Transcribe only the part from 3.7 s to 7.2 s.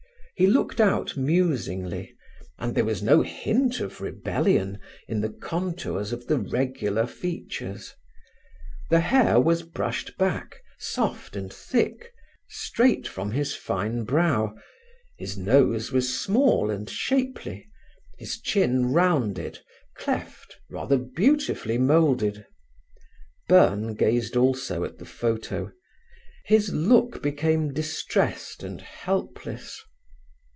of rebellion in the contours of the regular